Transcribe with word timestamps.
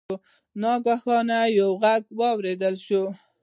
ناګهانه 0.61 1.39
یو 1.59 1.69
غږ 1.81 2.03
واوریدل 2.19 2.75
شو. 2.85 3.03